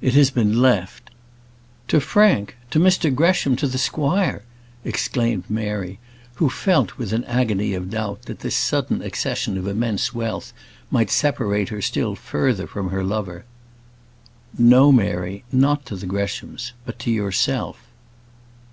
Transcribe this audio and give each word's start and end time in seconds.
"It 0.00 0.14
has 0.14 0.32
been 0.32 0.60
left" 0.60 1.10
"To 1.86 2.00
Frank! 2.00 2.56
to 2.72 2.80
Mr 2.80 3.14
Gresham, 3.14 3.54
to 3.54 3.68
the 3.68 3.78
squire!" 3.78 4.42
exclaimed 4.84 5.44
Mary, 5.48 6.00
who 6.42 6.50
felt, 6.50 6.98
with 6.98 7.12
an 7.12 7.22
agony 7.26 7.72
of 7.72 7.88
doubt, 7.88 8.22
that 8.22 8.40
this 8.40 8.56
sudden 8.56 9.00
accession 9.00 9.56
of 9.56 9.68
immense 9.68 10.12
wealth 10.12 10.52
might 10.90 11.08
separate 11.08 11.68
her 11.68 11.80
still 11.80 12.16
further 12.16 12.66
from 12.66 12.90
her 12.90 13.04
lover. 13.04 13.44
"No, 14.58 14.90
Mary, 14.90 15.44
not 15.52 15.86
to 15.86 15.94
the 15.94 16.06
Greshams; 16.06 16.72
but 16.84 16.98
to 16.98 17.12
yourself." 17.12 17.78